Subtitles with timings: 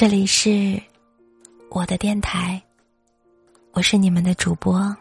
[0.00, 0.80] 这里是
[1.70, 2.62] 我的电台，
[3.72, 4.96] 我是你们的主播。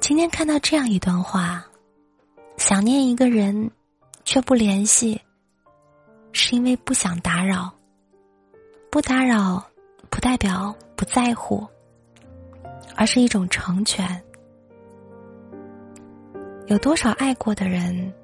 [0.00, 1.62] 今天看到这样一段话：
[2.56, 3.70] 想念一个人
[4.24, 5.20] 却不联系，
[6.32, 7.70] 是因为不想打扰。
[8.90, 9.62] 不打扰
[10.08, 11.62] 不代表不在乎，
[12.94, 14.18] 而是一种成全。
[16.68, 18.14] 有多少爱过的人，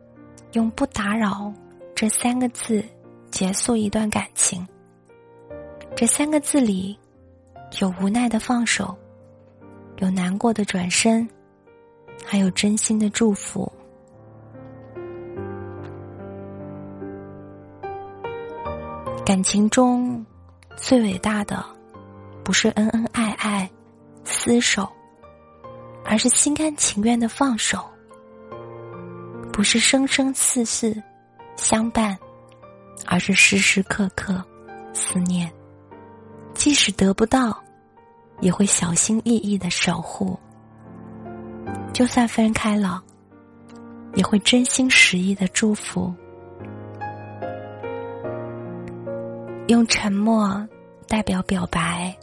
[0.52, 1.52] 用“不打扰”
[1.94, 2.82] 这三个字
[3.30, 4.66] 结束一段感情？
[5.95, 6.98] 这三个字里，
[7.80, 8.96] 有无奈的放手，
[9.98, 11.28] 有难过的转身，
[12.24, 13.70] 还有真心的祝福。
[19.24, 20.27] 感情中
[20.77, 21.64] 最伟大的，
[22.42, 23.70] 不是恩恩爱爱、
[24.24, 24.91] 厮守，
[26.05, 27.78] 而是心甘情愿的放手；
[29.52, 31.00] 不是生生世世
[31.56, 32.19] 相伴，
[33.06, 34.42] 而是时时刻刻
[34.92, 35.48] 思念。
[36.62, 37.60] 即使得不到，
[38.38, 40.38] 也会小心翼翼的守护；
[41.92, 43.02] 就算分开了，
[44.14, 46.14] 也会真心实意的祝福。
[49.66, 50.64] 用沉默
[51.08, 52.16] 代表表白，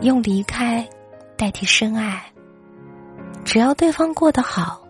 [0.00, 0.88] 用离开
[1.36, 2.24] 代替深爱。
[3.44, 4.80] 只要对方过得好，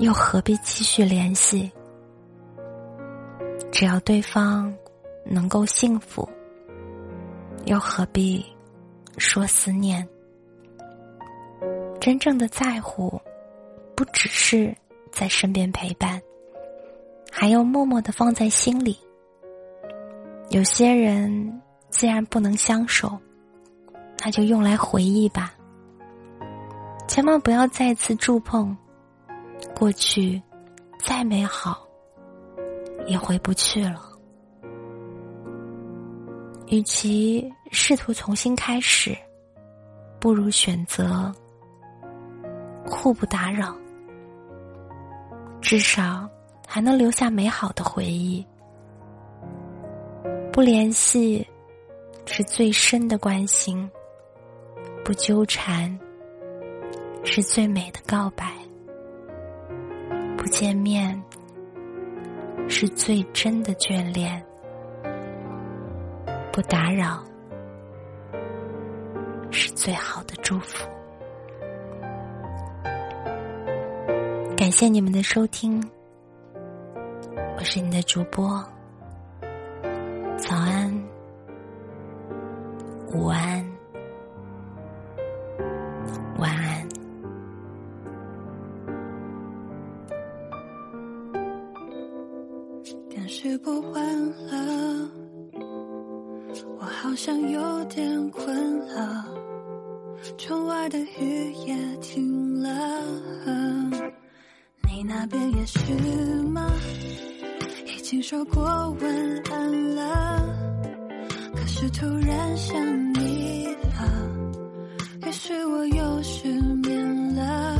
[0.00, 1.70] 又何必继续联系？
[3.70, 4.74] 只要对方
[5.24, 6.28] 能够幸福。
[7.68, 8.42] 又何必
[9.18, 10.08] 说思念？
[12.00, 13.20] 真正的在乎，
[13.94, 14.74] 不只是
[15.12, 16.18] 在身边陪伴，
[17.30, 18.98] 还要默默的放在心里。
[20.48, 23.18] 有些人既然不能相守，
[24.24, 25.52] 那就用来回忆吧。
[27.06, 28.74] 千万不要再次触碰
[29.76, 30.40] 过去，
[31.04, 31.86] 再美好
[33.06, 34.06] 也回不去了。
[36.68, 39.16] 与其试图重新开始，
[40.18, 41.32] 不如选择
[42.84, 43.76] 互不打扰，
[45.60, 46.28] 至少
[46.66, 48.44] 还能留下美好的回忆。
[50.52, 51.46] 不联系
[52.26, 53.88] 是最深的关心，
[55.04, 55.98] 不纠缠
[57.22, 58.52] 是最美的告白，
[60.36, 61.22] 不见面
[62.68, 64.44] 是最真的眷恋。
[66.50, 67.22] 不打扰，
[69.78, 70.88] 最好的祝福。
[74.56, 75.80] 感谢你们的收听，
[77.56, 78.60] 我是你的主播。
[80.36, 80.92] 早安，
[83.14, 83.64] 午安，
[86.38, 86.88] 晚安。
[93.08, 95.08] 电视不关了。
[97.00, 99.24] 好像有点困了，
[100.38, 102.70] 窗外的雨也停了，
[104.88, 105.80] 你那边也是
[106.44, 106.70] 吗？
[107.84, 110.56] 已经说过晚安了，
[111.56, 112.80] 可是突然想
[113.14, 114.30] 你了，
[115.26, 116.48] 于是我又失
[116.84, 117.76] 眠了，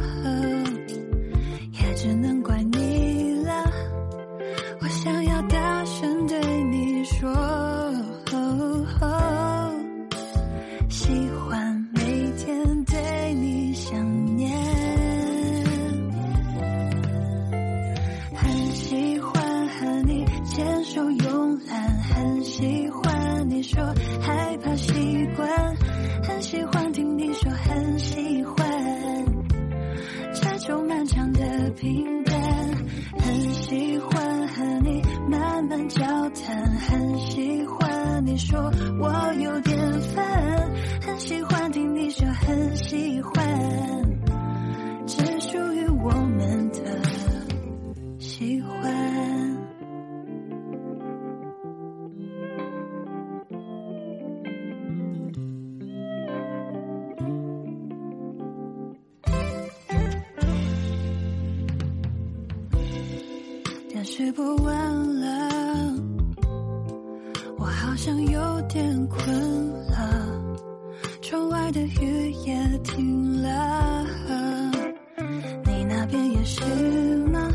[1.80, 3.70] 也只能怪你了，
[4.80, 7.28] 我想要大声对你说。
[10.90, 11.27] 喜
[36.48, 38.58] 但很喜欢你说
[38.98, 40.72] 我有点烦
[41.02, 44.18] 很喜欢听你说很喜欢
[45.06, 49.28] 只属于我们的喜欢。
[63.94, 65.17] 但是不完
[67.98, 69.26] 像有点困
[69.90, 70.54] 了，
[71.20, 74.06] 窗外的雨也停了，
[75.64, 76.62] 你那边也是
[77.32, 77.50] 吗？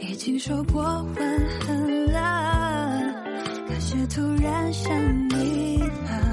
[0.00, 3.14] 已经说过晚安了，
[3.66, 4.94] 可是突然想
[5.30, 6.31] 你了，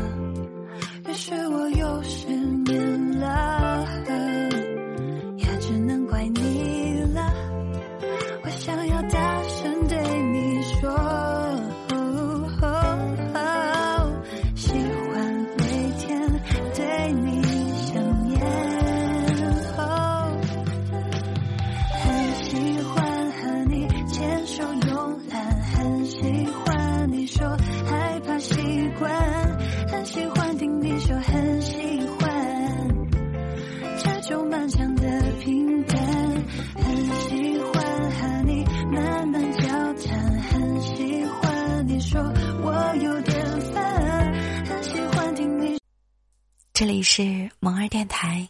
[46.79, 48.47] 这里是萌儿电台，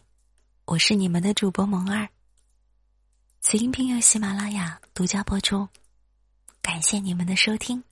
[0.64, 2.08] 我是你们的主播萌儿。
[3.40, 5.66] 此音频由喜马拉雅独家播出，
[6.62, 7.82] 感谢你们的收听。